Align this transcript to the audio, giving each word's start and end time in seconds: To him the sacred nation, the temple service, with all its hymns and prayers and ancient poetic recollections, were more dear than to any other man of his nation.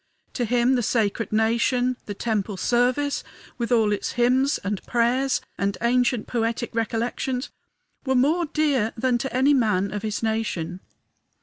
To 0.33 0.45
him 0.45 0.73
the 0.73 0.81
sacred 0.81 1.31
nation, 1.31 1.95
the 2.07 2.15
temple 2.15 2.57
service, 2.57 3.23
with 3.59 3.71
all 3.71 3.91
its 3.91 4.13
hymns 4.13 4.57
and 4.63 4.81
prayers 4.87 5.41
and 5.59 5.77
ancient 5.79 6.25
poetic 6.25 6.73
recollections, 6.73 7.51
were 8.03 8.15
more 8.15 8.47
dear 8.47 8.93
than 8.97 9.19
to 9.19 9.31
any 9.31 9.51
other 9.51 9.59
man 9.59 9.91
of 9.93 10.01
his 10.01 10.23
nation. 10.23 10.79